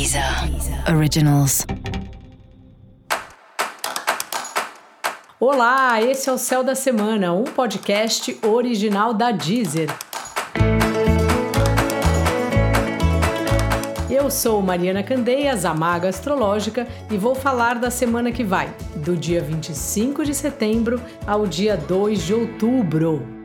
Deezer 0.00 0.24
Originals. 0.96 1.66
Olá, 5.38 6.00
esse 6.00 6.30
é 6.30 6.32
o 6.32 6.38
Céu 6.38 6.64
da 6.64 6.74
Semana, 6.74 7.34
um 7.34 7.44
podcast 7.44 8.34
original 8.42 9.12
da 9.12 9.30
Deezer. 9.30 9.90
Eu 14.08 14.30
sou 14.30 14.62
Mariana 14.62 15.02
Candeias, 15.02 15.66
a 15.66 15.74
maga 15.74 16.08
astrológica, 16.08 16.88
e 17.10 17.18
vou 17.18 17.34
falar 17.34 17.74
da 17.74 17.90
semana 17.90 18.32
que 18.32 18.42
vai, 18.42 18.74
do 18.96 19.14
dia 19.14 19.42
25 19.42 20.24
de 20.24 20.32
setembro 20.32 20.98
ao 21.26 21.46
dia 21.46 21.76
2 21.76 22.22
de 22.22 22.32
outubro. 22.32 23.39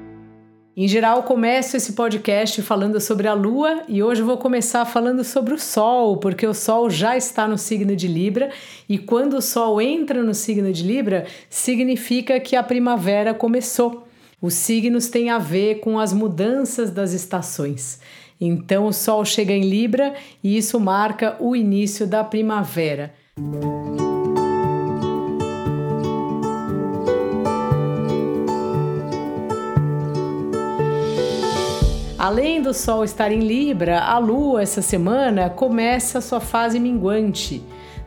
Em 0.78 0.89
geral, 0.89 1.23
começo 1.23 1.78
esse 1.78 1.94
podcast 1.94 2.62
falando 2.62 3.00
sobre 3.00 3.30
a 3.30 3.34
Lua 3.34 3.84
e 3.88 4.04
hoje 4.04 4.21
vou 4.21 4.38
começar 4.38 4.84
falando 4.84 5.23
sobre 5.23 5.54
o 5.54 5.58
Sol, 5.58 6.18
porque 6.18 6.46
o 6.46 6.54
Sol 6.54 6.90
já 6.90 7.16
está 7.16 7.48
no 7.48 7.58
signo 7.58 7.95
de 7.95 8.09
Libra 8.09 8.52
e 8.90 8.98
quando 8.98 9.38
o 9.38 9.41
Sol 9.41 9.82
entra 9.82 10.22
no 10.22 10.34
signo 10.34 10.73
de 10.73 10.84
Libra, 10.84 11.27
significa 11.49 12.41
que 12.41 12.58
a 12.58 12.63
primavera 12.63 13.34
começou. 13.34 14.05
Os 14.41 14.54
signos 14.55 15.08
têm 15.08 15.30
a 15.30 15.38
ver 15.38 15.80
com 15.80 15.98
as 15.98 16.12
mudanças 16.12 16.91
das 16.91 17.13
estações. 17.13 18.02
Então, 18.40 18.88
o 18.88 18.91
Sol 18.91 19.23
chega 19.23 19.54
em 19.54 19.70
Libra 19.70 20.13
e 20.44 20.57
isso 20.57 20.77
marca 20.77 21.38
o 21.40 21.55
início 21.55 22.05
da 22.05 22.21
primavera. 22.21 23.13
Além 32.25 32.59
do 32.59 32.73
Sol 32.73 33.03
estar 33.03 33.31
em 33.31 33.41
Libra, 33.41 33.99
a 33.99 34.17
Lua 34.17 34.63
essa 34.63 34.81
semana 34.81 35.47
começa 35.47 36.17
a 36.17 36.21
sua 36.21 36.39
fase 36.39 36.79
minguante. 36.79 37.61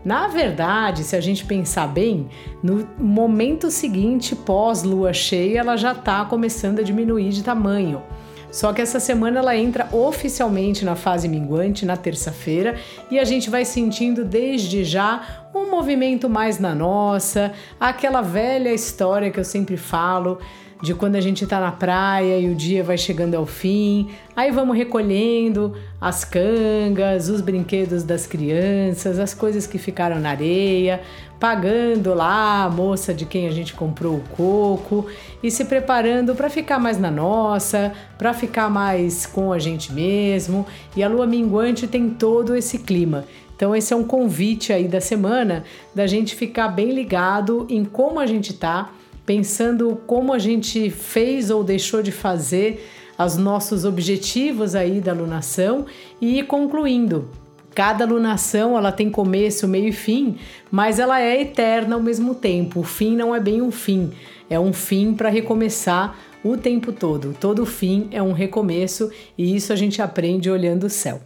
Na 0.05 0.27
verdade, 0.27 1.05
se 1.05 1.15
a 1.15 1.21
gente 1.21 1.45
pensar 1.45 1.87
bem, 1.87 2.29
no 2.61 2.85
momento 2.99 3.71
seguinte, 3.71 4.35
pós-lua 4.35 5.13
cheia, 5.13 5.61
ela 5.61 5.77
já 5.77 5.93
está 5.93 6.25
começando 6.25 6.81
a 6.81 6.83
diminuir 6.83 7.29
de 7.29 7.45
tamanho. 7.45 8.03
Só 8.51 8.73
que 8.73 8.83
essa 8.83 8.99
semana 8.99 9.39
ela 9.39 9.57
entra 9.57 9.89
oficialmente 9.93 10.85
na 10.85 10.97
fase 10.97 11.29
minguante 11.29 11.87
na 11.87 11.97
terça-feira 11.97 12.75
e 13.13 13.21
a 13.21 13.25
gente 13.25 13.49
vai 13.49 13.65
sentindo 13.65 14.25
desde 14.25 14.83
já 14.83 15.47
um 15.55 15.71
movimento 15.71 16.29
mais 16.29 16.59
na 16.59 16.75
nossa, 16.75 17.53
aquela 17.79 18.21
velha 18.21 18.75
história 18.75 19.31
que 19.31 19.39
eu 19.39 19.45
sempre 19.45 19.77
falo 19.77 20.41
de 20.81 20.95
quando 20.95 21.17
a 21.17 21.21
gente 21.21 21.45
está 21.45 21.59
na 21.59 21.73
praia 21.73 22.39
e 22.39 22.49
o 22.49 22.55
dia 22.55 22.85
vai 22.85 22.97
chegando 22.97 23.35
ao 23.35 23.45
fim. 23.45 24.09
Aí 24.37 24.51
vamos 24.51 24.77
recolhendo 24.77 25.75
as 26.01 26.25
cangas, 26.25 27.29
os 27.29 27.41
brinquedos 27.41 28.05
das 28.05 28.27
crianças, 28.27 29.19
as 29.19 29.35
coisas 29.35 29.67
que 29.67 29.79
ficaram 29.79 30.21
na 30.21 30.31
areia, 30.31 31.01
pagando 31.41 32.15
lá 32.15 32.65
a 32.65 32.71
moça 32.71 33.13
de 33.13 33.25
quem 33.25 33.49
a 33.49 33.51
gente 33.51 33.75
comprou 33.75 34.17
o 34.17 34.25
coco 34.37 35.07
e 35.43 35.51
se 35.51 35.65
preparando 35.65 36.35
para 36.35 36.49
ficar 36.49 36.79
mais 36.79 36.99
na 36.99 37.11
nossa, 37.11 37.93
para 38.17 38.33
ficar 38.33 38.71
mais 38.71 39.27
com 39.27 39.53
a 39.53 39.59
gente 39.59 39.93
mesmo. 39.93 40.65
E 40.97 41.03
a 41.03 41.09
lua 41.09 41.27
minguante 41.27 41.89
tem 41.89 42.09
todo 42.11 42.55
esse 42.55 42.79
clima. 42.79 43.25
Então 43.57 43.75
esse 43.75 43.93
é 43.93 43.97
um 43.97 44.05
convite 44.05 44.73
aí 44.73 44.87
da 44.87 45.01
semana 45.01 45.65
da 45.93 46.07
gente 46.07 46.37
ficar 46.37 46.69
bem 46.69 46.93
ligado 46.93 47.67
em 47.69 47.85
como 47.85 48.21
a 48.21 48.27
gente 48.27 48.55
tá 48.55 48.93
pensando 49.29 50.01
como 50.07 50.33
a 50.33 50.39
gente 50.39 50.89
fez 50.89 51.51
ou 51.51 51.63
deixou 51.63 52.03
de 52.03 52.11
fazer 52.11 52.89
os 53.19 53.37
nossos 53.37 53.85
objetivos 53.85 54.75
aí 54.75 55.03
da 55.03 55.13
alunação 55.13 55.85
e 56.19 56.43
concluindo. 56.43 57.29
Cada 57.75 58.05
alunação 58.07 58.75
ela 58.75 58.91
tem 58.91 59.11
começo, 59.11 59.69
meio 59.69 59.89
e 59.89 59.93
fim, 59.93 60.37
mas 60.71 60.99
ela 60.99 61.21
é 61.21 61.43
eterna 61.43 61.97
ao 61.97 62.03
mesmo 62.03 62.35
tempo. 62.35 62.81
O 62.81 62.85
fim 62.85 63.15
não 63.15 63.37
é 63.37 63.39
bem 63.39 63.61
um 63.61 63.71
fim, 63.71 64.13
é 64.49 64.59
um 64.59 64.73
fim 64.73 65.13
para 65.13 65.29
recomeçar 65.29 66.19
o 66.43 66.57
tempo 66.57 66.91
todo. 66.91 67.37
Todo 67.39 67.67
fim 67.67 68.09
é 68.11 68.23
um 68.23 68.33
recomeço 68.33 69.11
e 69.37 69.55
isso 69.55 69.75
a 69.75 69.77
gente 69.77 70.01
aprende 70.01 70.51
olhando 70.51 70.85
o 70.85 70.91
céu. 70.91 71.21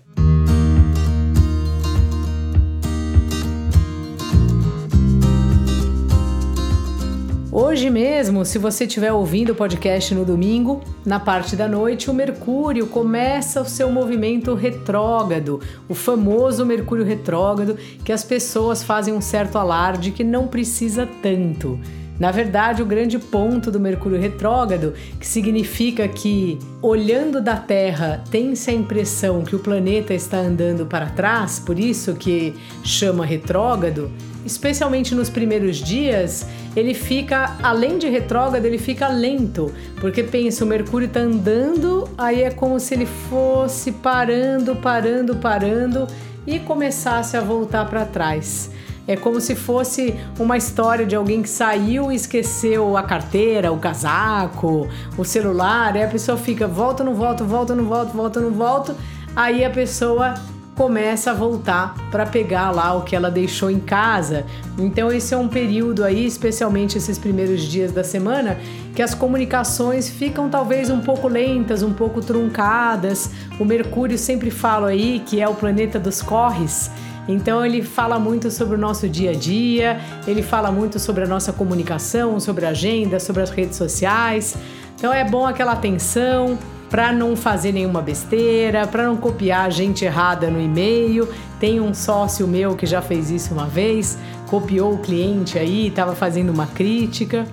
Hoje 7.73 7.89
mesmo, 7.89 8.45
se 8.45 8.59
você 8.59 8.85
estiver 8.85 9.15
ouvindo 9.15 9.53
o 9.53 9.55
podcast 9.55 10.15
no 10.15 10.27
domingo, 10.27 10.83
na 11.07 11.19
parte 11.19 11.57
da 11.57 11.67
noite, 11.67 12.11
o 12.11 12.13
Mercúrio 12.13 12.87
começa 12.87 13.63
o 13.63 13.65
seu 13.65 13.91
movimento 13.91 14.53
retrógrado, 14.53 15.59
o 15.89 15.95
famoso 15.95 16.67
Mercúrio 16.67 17.03
retrógrado, 17.03 17.79
que 18.05 18.13
as 18.13 18.23
pessoas 18.23 18.83
fazem 18.83 19.15
um 19.15 19.23
certo 19.23 19.57
alarde 19.57 20.11
que 20.11 20.23
não 20.23 20.49
precisa 20.49 21.09
tanto. 21.23 21.81
Na 22.21 22.31
verdade, 22.31 22.83
o 22.83 22.87
grande 22.87 23.19
ponto 23.19 23.71
do 23.71 23.81
Mercúrio 23.81 24.21
retrógrado, 24.21 24.93
que 25.19 25.27
significa 25.27 26.07
que, 26.07 26.59
olhando 26.83 27.41
da 27.41 27.57
Terra, 27.57 28.23
tem-se 28.31 28.71
a 28.71 28.75
impressão 28.75 29.41
que 29.41 29.57
o 29.57 29.59
planeta 29.59 30.13
está 30.13 30.37
andando 30.37 30.85
para 30.85 31.07
trás, 31.07 31.59
por 31.59 31.79
isso 31.79 32.13
que 32.17 32.55
chama 32.85 33.25
retrógrado, 33.25 34.13
especialmente 34.45 35.15
nos 35.15 35.31
primeiros 35.31 35.77
dias, 35.77 36.47
ele 36.75 36.95
fica, 36.95 37.57
além 37.63 37.99
de 37.99 38.09
retrógrado, 38.09 38.65
ele 38.65 38.79
fica 38.79 39.09
lento, 39.09 39.73
porque 40.01 40.23
pensa, 40.23 40.65
o 40.65 40.69
Mercúrio 40.69 41.07
está 41.07 41.21
andando, 41.21 42.09
aí 42.17 42.43
é 42.43 42.51
como 42.51 42.79
se 42.81 42.95
ele 42.95 43.07
fosse 43.07 43.93
parando, 43.93 44.77
parando, 44.77 45.37
parando 45.37 46.07
e 46.47 46.59
começasse 46.59 47.37
a 47.37 47.41
voltar 47.41 47.85
para 47.87 48.05
trás. 48.05 48.71
É 49.07 49.17
como 49.17 49.41
se 49.41 49.57
fosse 49.57 50.15
uma 50.39 50.57
história 50.57 51.05
de 51.05 51.17
alguém 51.17 51.43
que 51.43 51.49
saiu 51.49 52.13
e 52.13 52.15
esqueceu 52.15 52.97
a 52.97 53.03
carteira, 53.03 53.73
o 53.73 53.79
casaco, 53.79 54.89
o 55.19 55.25
celular, 55.25 55.97
aí 55.97 56.05
a 56.05 56.09
pessoa 56.09 56.39
fica, 56.39 56.69
volta, 56.69 57.03
não 57.03 57.15
volta, 57.15 57.43
volta, 57.43 57.75
não 57.75 57.85
volta, 57.85 58.13
volta, 58.13 58.41
não 58.41 58.53
volta, 58.53 58.97
aí 59.35 59.65
a 59.65 59.71
pessoa 59.71 60.35
começa 60.75 61.33
a 61.33 61.35
voltar 61.35 61.95
para 62.11 62.25
pegar 62.25 62.71
lá 62.71 62.95
o 62.95 63.03
que 63.03 63.15
ela 63.15 63.31
deixou 63.31 63.71
em 63.71 63.79
casa. 63.79 64.47
Então 64.79 65.13
esse 65.13 65.35
é 65.35 65.37
um 65.37 65.49
período 65.49 66.03
aí, 66.03 66.25
especialmente 66.25 66.97
esses 66.97 67.19
primeiros 67.19 67.63
dias 67.63 67.93
da 67.93 68.03
semana, 68.03 68.59
que 68.95 69.03
as 69.03 69.15
comunicações 69.15 70.09
ficam 70.09 70.49
talvez 70.49 70.89
um 70.89 71.01
pouco 71.01 71.29
lentas, 71.29 71.83
um 71.83 71.93
pouco 71.93 72.21
truncadas. 72.21 73.31
O 73.61 73.65
Mercúrio 73.65 74.17
sempre 74.17 74.51
fala 74.51 74.89
aí 74.89 75.23
que 75.27 75.41
é 75.41 75.49
o 75.49 75.55
planeta 75.55 75.99
dos 75.99 76.23
corres. 76.23 76.91
Então 77.29 77.65
ele 77.65 77.83
fala 77.83 78.19
muito 78.19 78.51
sobre 78.51 78.75
o 78.75 78.79
nosso 78.79 79.09
dia 79.09 79.31
a 79.31 79.35
dia, 79.35 80.01
ele 80.27 80.43
fala 80.43 80.73
muito 80.73 80.99
sobre 80.99 81.23
a 81.23 81.27
nossa 81.27 81.53
comunicação, 81.53 82.41
sobre 82.41 82.67
a 82.67 82.71
agenda, 82.71 83.21
sobre 83.21 83.43
as 83.43 83.51
redes 83.51 83.77
sociais. 83.77 84.57
Então 84.97 85.13
é 85.13 85.25
bom 85.25 85.47
aquela 85.47 85.73
atenção, 85.73 86.59
para 86.93 87.11
não 87.11 87.35
fazer 87.35 87.73
nenhuma 87.73 88.03
besteira, 88.03 88.87
para 88.87 89.05
não 89.05 89.17
copiar 89.17 89.73
gente 89.73 90.05
errada 90.05 90.51
no 90.51 90.61
e-mail. 90.61 91.27
Tem 91.59 91.81
um 91.81 91.95
sócio 91.95 92.47
meu 92.47 92.77
que 92.77 92.85
já 92.85 93.01
fez 93.01 93.31
isso 93.31 93.55
uma 93.55 93.67
vez, 93.67 94.19
copiou 94.47 94.93
o 94.93 94.99
cliente 94.99 95.59
aí, 95.59 95.87
estava 95.87 96.15
fazendo 96.15 96.51
uma 96.51 96.67
crítica. 96.67 97.47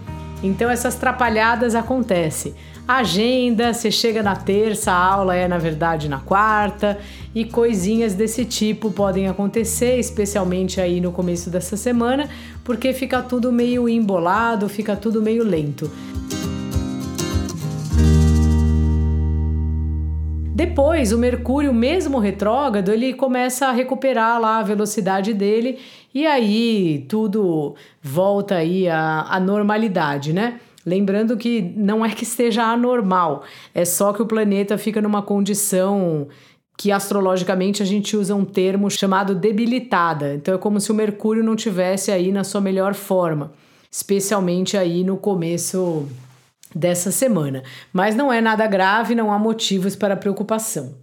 Então 0.43 0.69
essas 0.69 0.95
trapalhadas 0.95 1.73
acontecem. 1.73 2.53
Agenda, 2.85 3.73
você 3.73 3.89
chega 3.89 4.21
na 4.21 4.35
terça, 4.35 4.91
a 4.91 4.97
aula 4.97 5.33
é 5.33 5.47
na 5.47 5.57
verdade 5.57 6.09
na 6.09 6.19
quarta, 6.19 6.97
e 7.33 7.45
coisinhas 7.45 8.15
desse 8.15 8.43
tipo 8.43 8.91
podem 8.91 9.29
acontecer, 9.29 9.99
especialmente 9.99 10.81
aí 10.81 10.99
no 10.99 11.13
começo 11.13 11.49
dessa 11.49 11.77
semana, 11.77 12.27
porque 12.61 12.91
fica 12.91 13.21
tudo 13.21 13.53
meio 13.53 13.87
embolado, 13.87 14.67
fica 14.67 14.97
tudo 14.97 15.21
meio 15.21 15.45
lento. 15.45 15.89
Depois, 20.79 21.11
o 21.11 21.17
Mercúrio, 21.17 21.73
mesmo 21.73 22.19
retrógrado, 22.19 22.89
ele 22.89 23.13
começa 23.13 23.67
a 23.67 23.71
recuperar 23.73 24.39
lá 24.39 24.59
a 24.59 24.63
velocidade 24.63 25.33
dele 25.33 25.77
e 26.15 26.25
aí 26.25 27.05
tudo 27.09 27.75
volta 28.01 28.55
aí 28.55 28.87
à, 28.87 29.23
à 29.23 29.41
normalidade, 29.41 30.31
né? 30.31 30.57
Lembrando 30.85 31.35
que 31.35 31.61
não 31.75 32.05
é 32.05 32.11
que 32.11 32.23
esteja 32.23 32.63
anormal, 32.63 33.43
é 33.75 33.83
só 33.83 34.13
que 34.13 34.21
o 34.21 34.25
planeta 34.25 34.77
fica 34.77 35.01
numa 35.01 35.21
condição 35.21 36.29
que 36.77 36.93
astrologicamente 36.93 37.83
a 37.83 37.85
gente 37.85 38.15
usa 38.15 38.33
um 38.33 38.45
termo 38.45 38.89
chamado 38.89 39.35
debilitada. 39.35 40.35
Então 40.35 40.53
é 40.53 40.57
como 40.57 40.79
se 40.79 40.93
o 40.93 40.95
Mercúrio 40.95 41.43
não 41.43 41.57
tivesse 41.57 42.09
aí 42.09 42.31
na 42.31 42.45
sua 42.45 42.61
melhor 42.61 42.93
forma, 42.93 43.51
especialmente 43.91 44.77
aí 44.77 45.03
no 45.03 45.17
começo 45.17 46.07
dessa 46.75 47.11
semana. 47.11 47.63
Mas 47.91 48.15
não 48.15 48.31
é 48.31 48.41
nada 48.41 48.67
grave, 48.67 49.15
não 49.15 49.31
há 49.31 49.39
motivos 49.39 49.95
para 49.95 50.15
preocupação. 50.15 50.95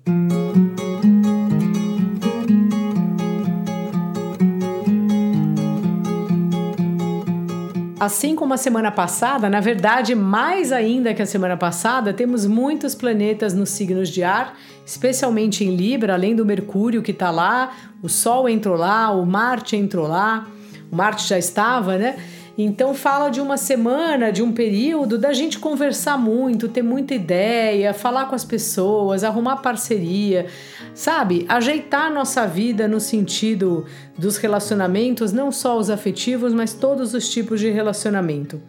Assim 7.99 8.37
como 8.37 8.53
a 8.53 8.59
semana 8.59 8.93
passada, 8.93 9.49
na 9.49 9.59
verdade, 9.59 10.15
mais 10.15 10.71
ainda 10.71 11.15
que 11.15 11.23
a 11.23 11.27
semana 11.27 11.57
passada, 11.57 12.13
temos 12.13 12.45
muitos 12.45 12.95
planetas 12.95 13.55
nos 13.55 13.71
signos 13.71 14.11
de 14.11 14.23
ar, 14.23 14.55
especialmente 14.85 15.65
em 15.65 15.75
Libra, 15.75 16.13
além 16.13 16.37
do 16.37 16.45
Mercúrio 16.45 17.03
que 17.03 17.11
está 17.11 17.31
lá, 17.31 17.73
o 18.03 18.09
Sol 18.09 18.49
entrou 18.49 18.77
lá, 18.77 19.11
o 19.11 19.25
Marte 19.25 19.77
entrou 19.77 20.07
lá, 20.07 20.47
o 20.93 20.95
Marte 20.95 21.27
já 21.27 21.39
estava, 21.39 21.97
né? 21.97 22.17
Então 22.59 22.95
fala 22.95 23.29
de 23.29 23.41
uma 23.41 23.59
semana, 23.59 24.33
de 24.33 24.43
um 24.43 24.51
período 24.51 25.19
da 25.19 25.33
gente 25.35 25.59
conversar 25.59 26.17
muito, 26.17 26.69
ter 26.69 26.83
muita 26.83 27.15
ideia, 27.15 27.93
falar 27.93 28.27
com 28.27 28.35
as 28.35 28.45
pessoas, 28.45 29.23
arrumar 29.23 29.57
parceria, 29.57 30.47
sabe? 30.95 31.45
Ajeitar 31.49 32.11
nossa 32.11 32.47
vida 32.47 32.89
no 32.89 32.99
sentido 32.99 33.85
dos 34.17 34.39
relacionamentos, 34.39 35.33
não 35.33 35.53
só 35.53 35.77
os 35.77 35.91
afetivos, 35.91 36.55
mas 36.55 36.73
todos 36.73 37.13
os 37.13 37.29
tipos 37.29 37.61
de 37.61 37.71
relacionamento. 37.71 38.61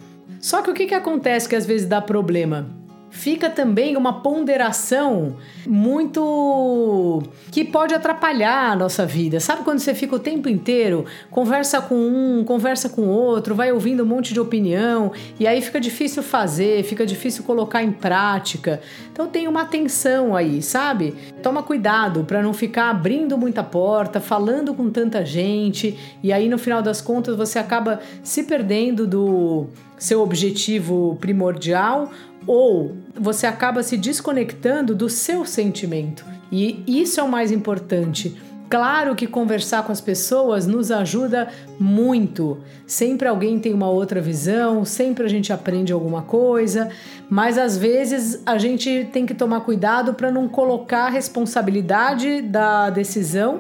Só 0.42 0.62
que 0.62 0.69
o 0.69 0.74
que, 0.74 0.88
que 0.88 0.94
acontece 0.94 1.48
que 1.48 1.56
às 1.56 1.66
vezes 1.66 1.88
dá 1.88 2.01
problema? 2.01 2.76
Fica 3.18 3.50
também 3.50 3.98
uma 3.98 4.22
ponderação 4.22 5.38
muito 5.66 7.24
que 7.52 7.66
pode 7.66 7.94
atrapalhar 7.94 8.72
a 8.72 8.75
nossa 8.75 9.08
vida. 9.08 9.40
Sabe 9.40 9.64
quando 9.64 9.80
você 9.80 9.96
fica 9.96 10.16
o 10.16 10.19
tempo 10.19 10.48
inteiro, 10.48 11.04
conversa 11.31 11.81
com 11.81 11.96
um, 11.96 12.44
conversa 12.46 12.88
com 12.90 13.08
outro, 13.08 13.56
vai 13.56 13.72
ouvindo 13.72 14.04
um 14.04 14.06
monte 14.06 14.34
de 14.34 14.40
opinião 14.40 15.12
e 15.40 15.48
aí 15.48 15.62
fica 15.62 15.80
difícil 15.80 16.22
fazer, 16.22 16.84
fica 16.84 17.06
difícil 17.08 17.44
colocar 17.44 17.81
em 17.81 17.92
prática. 17.92 18.80
Então 19.12 19.28
tem 19.28 19.48
uma 19.48 19.63
atenção 19.63 20.36
aí, 20.36 20.62
sabe? 20.62 21.16
Toma 21.42 21.63
cuidado 21.63 22.24
para 22.24 22.44
não 22.44 22.54
ficar 22.54 22.92
abrindo 22.92 23.36
muita 23.36 23.63
porta, 23.63 24.22
falando 24.22 24.75
com 24.75 24.92
tanta 24.92 25.25
gente 25.25 25.98
e 26.22 26.31
aí 26.31 26.48
no 26.48 26.60
final 26.60 26.84
das 26.84 27.02
contas 27.02 27.36
você 27.36 27.58
acaba 27.58 28.00
se 28.22 28.44
perdendo 28.44 29.08
do 29.08 29.66
seu 29.98 30.22
objetivo 30.22 31.18
primordial 31.20 32.12
ou 32.48 32.96
você 33.14 33.46
acaba 33.46 33.84
se 33.84 33.98
desconectando 33.98 34.96
do 34.96 35.10
seu 35.10 35.46
sentimento. 35.46 36.26
E 36.52 36.82
isso 36.88 37.20
é 37.20 37.24
o 37.24 37.30
mais 37.30 37.52
importante. 37.52 38.36
Claro 38.70 39.16
que 39.16 39.26
conversar 39.26 39.84
com 39.84 39.94
as 39.94 40.02
pessoas 40.02 40.68
nos 40.68 40.92
ajuda 40.92 41.48
muito. 41.80 42.58
Sempre 42.86 43.28
alguém 43.28 43.60
tem 43.60 43.74
uma 43.74 43.90
outra 43.90 44.20
visão, 44.20 44.84
sempre 44.84 45.24
a 45.24 45.30
gente 45.30 45.54
aprende 45.54 45.94
alguma 45.94 46.22
coisa, 46.22 46.90
mas 47.30 47.58
às 47.58 47.78
vezes 47.78 48.42
a 48.46 48.58
gente 48.58 49.08
tem 49.12 49.26
que 49.26 49.34
tomar 49.34 49.62
cuidado 49.62 50.14
para 50.14 50.32
não 50.32 50.50
colocar 50.50 51.06
a 51.06 51.10
responsabilidade 51.10 52.42
da 52.42 52.90
decisão 52.90 53.60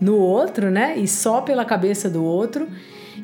no 0.00 0.16
outro, 0.16 0.72
né? 0.72 0.96
E 0.96 1.06
só 1.06 1.40
pela 1.40 1.64
cabeça 1.64 2.10
do 2.10 2.24
outro 2.24 2.66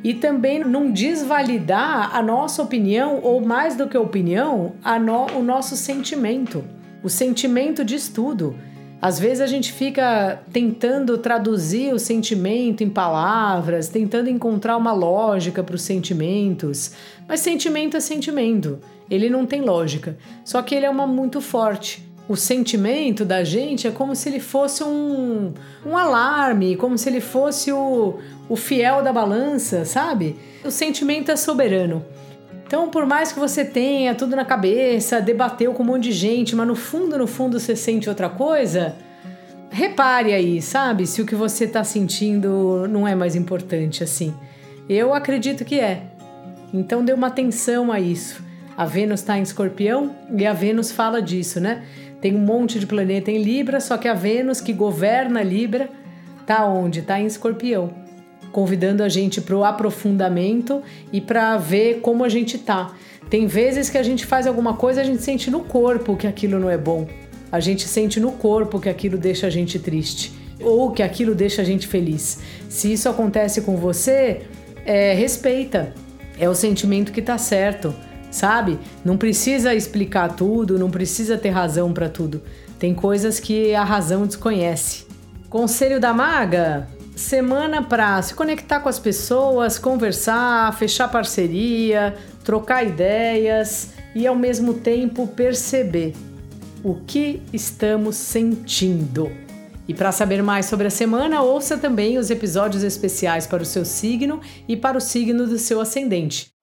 e 0.03 0.15
também 0.15 0.61
não 0.61 0.91
desvalidar 0.91 2.15
a 2.15 2.23
nossa 2.23 2.62
opinião, 2.62 3.21
ou 3.23 3.41
mais 3.41 3.77
do 3.77 3.89
que 3.89 3.99
opinião, 3.99 4.75
no, 5.00 5.39
o 5.39 5.43
nosso 5.43 5.77
sentimento. 5.77 6.65
O 7.03 7.09
sentimento 7.09 7.85
diz 7.85 8.09
tudo. 8.09 8.55
Às 9.00 9.19
vezes 9.19 9.41
a 9.41 9.47
gente 9.47 9.73
fica 9.73 10.43
tentando 10.53 11.19
traduzir 11.19 11.95
o 11.95 11.99
sentimento 12.00 12.83
em 12.83 12.91
palavras, 12.91 13.89
tentando 13.89 14.29
encontrar 14.29 14.77
uma 14.77 14.93
lógica 14.93 15.62
para 15.62 15.77
os 15.77 15.83
sentimentos, 15.83 16.93
mas 17.29 17.39
sentimento 17.39 17.97
é 17.97 18.00
sentimento, 18.00 18.81
ele 19.09 19.31
não 19.31 19.47
tem 19.47 19.61
lógica, 19.61 20.17
só 20.45 20.62
que 20.62 20.75
ele 20.75 20.85
é 20.85 20.91
uma 20.91 21.06
muito 21.06 21.41
forte 21.41 22.07
o 22.28 22.36
sentimento 22.36 23.25
da 23.25 23.42
gente 23.42 23.88
é 23.88 23.90
como 23.90 24.14
se 24.14 24.28
ele 24.28 24.38
fosse 24.38 24.84
um, 24.84 25.52
um 25.84 25.96
alarme, 25.96 26.76
como 26.76 26.98
se 26.98 27.08
ele 27.08 27.22
fosse 27.22 27.72
o, 27.72 28.19
o 28.48 28.54
fiel 28.54 29.02
da 29.02 29.12
balança, 29.12 29.86
sabe? 29.86 30.36
O 30.62 30.70
sentimento 30.70 31.30
é 31.30 31.36
soberano. 31.36 32.04
Então, 32.66 32.90
por 32.90 33.06
mais 33.06 33.32
que 33.32 33.38
você 33.38 33.64
tenha 33.64 34.14
tudo 34.14 34.36
na 34.36 34.44
cabeça, 34.44 35.22
debateu 35.22 35.72
com 35.72 35.82
um 35.82 35.86
monte 35.86 36.04
de 36.04 36.12
gente, 36.12 36.54
mas 36.54 36.66
no 36.66 36.76
fundo, 36.76 37.16
no 37.16 37.26
fundo 37.26 37.58
você 37.58 37.75
sente 37.75 38.10
outra 38.10 38.28
coisa, 38.28 38.94
repare 39.70 40.34
aí, 40.34 40.60
sabe? 40.60 41.06
Se 41.06 41.22
o 41.22 41.25
que 41.25 41.34
você 41.34 41.64
está 41.64 41.82
sentindo 41.82 42.86
não 42.88 43.08
é 43.08 43.14
mais 43.14 43.34
importante 43.34 44.04
assim. 44.04 44.34
Eu 44.86 45.14
acredito 45.14 45.64
que 45.64 45.80
é. 45.80 46.02
Então, 46.75 47.02
dê 47.02 47.14
uma 47.14 47.28
atenção 47.28 47.90
a 47.90 47.98
isso. 47.98 48.46
A 48.76 48.84
Vênus 48.84 49.20
está 49.20 49.38
em 49.38 49.42
escorpião 49.42 50.14
e 50.36 50.46
a 50.46 50.52
Vênus 50.52 50.92
fala 50.92 51.22
disso, 51.22 51.58
né? 51.58 51.84
Tem 52.20 52.35
um 52.35 52.41
monte 52.41 52.81
de 52.81 52.87
planeta 52.87 53.31
em 53.31 53.43
Libra, 53.43 53.81
só 53.81 53.97
que 53.97 54.09
a 54.09 54.15
Vênus 54.15 54.61
que 54.61 54.73
governa 54.73 55.43
Libra 55.43 55.88
tá 56.47 56.65
onde? 56.67 57.03
Tá 57.03 57.20
em 57.20 57.26
Escorpião, 57.26 57.93
convidando 58.50 59.03
a 59.03 59.09
gente 59.09 59.41
para 59.41 59.55
o 59.55 59.65
aprofundamento 59.65 60.82
e 61.12 61.20
para 61.20 61.56
ver 61.59 62.00
como 62.00 62.25
a 62.25 62.29
gente 62.29 62.56
tá. 62.59 62.94
Tem 63.29 63.47
vezes 63.47 63.91
que 63.91 63.99
a 63.99 64.03
gente 64.03 64.25
faz 64.25 64.47
alguma 64.47 64.75
coisa, 64.75 65.03
a 65.03 65.05
gente 65.05 65.23
sente 65.23 65.50
no 65.50 65.61
corpo 65.61 66.17
que 66.17 66.26
aquilo 66.26 66.59
não 66.59 66.70
é 66.70 66.79
bom. 66.79 67.06
A 67.53 67.61
gente 67.61 67.87
sente 67.87 68.19
no 68.19 68.32
corpo 68.32 68.81
que 68.81 68.88
aquilo 68.88 69.19
deixa 69.19 69.47
a 69.47 69.50
gente 69.50 69.79
triste 69.79 70.32
ou 70.61 70.91
que 70.91 71.03
aquilo 71.03 71.35
deixa 71.35 71.62
a 71.62 71.64
gente 71.64 71.87
feliz. 71.87 72.41
Se 72.69 72.93
isso 72.93 73.09
acontece 73.09 73.61
com 73.61 73.76
você, 73.76 74.43
é, 74.85 75.12
respeita. 75.12 75.94
É 76.38 76.49
o 76.49 76.55
sentimento 76.55 77.12
que 77.12 77.21
tá 77.21 77.37
certo 77.37 77.94
sabe? 78.30 78.78
Não 79.04 79.16
precisa 79.16 79.75
explicar 79.75 80.34
tudo, 80.34 80.78
não 80.78 80.90
precisa 80.90 81.36
ter 81.36 81.50
razão 81.50 81.92
para 81.92 82.08
tudo. 82.08 82.42
Tem 82.78 82.94
coisas 82.94 83.40
que 83.40 83.75
a 83.75 83.84
razão 83.84 84.26
desconhece. 84.26 85.06
Conselho 85.48 86.00
da 86.00 86.12
maga: 86.12 86.88
semana 87.16 87.82
para 87.82 88.20
se 88.22 88.34
conectar 88.34 88.80
com 88.80 88.88
as 88.88 88.98
pessoas, 88.98 89.78
conversar, 89.78 90.72
fechar 90.76 91.08
parceria, 91.08 92.14
trocar 92.44 92.86
ideias 92.86 93.90
e 94.14 94.26
ao 94.26 94.36
mesmo 94.36 94.75
tempo 94.75 95.26
perceber 95.26 96.14
o 96.84 96.94
que 96.94 97.42
estamos 97.52 98.16
sentindo. 98.16 99.30
E 99.88 99.94
para 99.94 100.12
saber 100.12 100.42
mais 100.42 100.66
sobre 100.66 100.86
a 100.86 100.90
semana, 100.90 101.40
ouça 101.40 101.78
também 101.78 102.19
os 102.19 102.30
episódios 102.30 102.82
especiais 102.82 103.46
para 103.46 103.62
o 103.62 103.66
seu 103.66 103.86
signo 103.86 104.40
e 104.69 104.76
para 104.76 104.98
o 104.98 105.00
signo 105.00 105.46
do 105.46 105.58
seu 105.58 105.80
ascendente. 105.80 106.57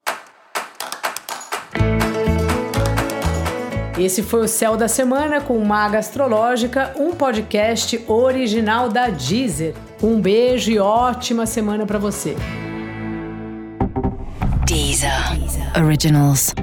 Esse 3.97 4.21
foi 4.21 4.41
o 4.41 4.47
Céu 4.47 4.75
da 4.75 4.89
Semana 4.89 5.39
com 5.39 5.57
Maga 5.63 5.99
Astrológica, 5.99 6.93
um 6.97 7.11
podcast 7.11 8.03
original 8.07 8.89
da 8.89 9.07
Deezer. 9.07 9.73
Um 10.03 10.19
beijo 10.19 10.69
e 10.69 10.77
ótima 10.77 11.45
semana 11.45 11.85
para 11.85 11.97
você. 11.97 12.35
Deezer. 14.65 15.39
Deezer. 15.39 15.81
Originals. 15.81 16.53